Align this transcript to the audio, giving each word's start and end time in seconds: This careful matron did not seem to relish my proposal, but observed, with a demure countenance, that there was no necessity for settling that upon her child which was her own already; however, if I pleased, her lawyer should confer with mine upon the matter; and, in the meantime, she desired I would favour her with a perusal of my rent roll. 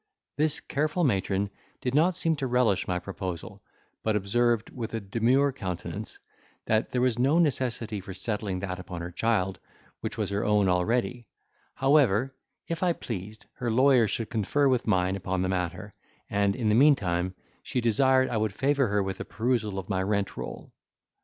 This 0.35 0.59
careful 0.59 1.03
matron 1.03 1.51
did 1.79 1.93
not 1.93 2.15
seem 2.15 2.35
to 2.37 2.47
relish 2.47 2.87
my 2.87 2.97
proposal, 2.97 3.61
but 4.01 4.15
observed, 4.15 4.71
with 4.71 4.95
a 4.95 4.99
demure 4.99 5.53
countenance, 5.53 6.17
that 6.65 6.89
there 6.89 7.01
was 7.01 7.19
no 7.19 7.37
necessity 7.37 8.01
for 8.01 8.11
settling 8.11 8.61
that 8.61 8.79
upon 8.79 9.01
her 9.01 9.11
child 9.11 9.59
which 9.99 10.17
was 10.17 10.31
her 10.31 10.43
own 10.43 10.67
already; 10.67 11.27
however, 11.75 12.35
if 12.67 12.81
I 12.81 12.93
pleased, 12.93 13.45
her 13.57 13.69
lawyer 13.69 14.07
should 14.07 14.31
confer 14.31 14.67
with 14.67 14.87
mine 14.87 15.15
upon 15.15 15.43
the 15.43 15.49
matter; 15.49 15.93
and, 16.31 16.55
in 16.55 16.69
the 16.69 16.73
meantime, 16.73 17.35
she 17.61 17.79
desired 17.79 18.27
I 18.29 18.37
would 18.37 18.55
favour 18.55 18.87
her 18.87 19.03
with 19.03 19.19
a 19.19 19.23
perusal 19.25 19.77
of 19.77 19.87
my 19.87 20.01
rent 20.01 20.35
roll. 20.35 20.71